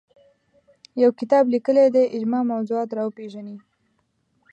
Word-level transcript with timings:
یو 1.01 1.09
کتاب 1.19 1.43
لیکلی 1.53 1.85
دی 1.95 2.03
اجماع 2.15 2.43
موضوعات 2.51 2.89
راوپېژني 2.97 3.57